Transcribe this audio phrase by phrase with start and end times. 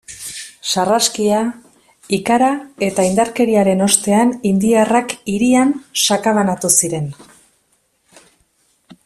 [0.75, 1.41] Sarraskia,
[2.17, 2.47] ikara
[2.87, 5.75] eta indarkeriaren ostean indiarrak hirian
[6.07, 7.07] sakabanatu ziren.